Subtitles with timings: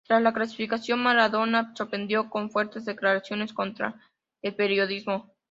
[0.07, 4.01] Tras la clasificación, Maradona sorprendió con fuertes declaraciones contra
[4.41, 5.29] el periodismo.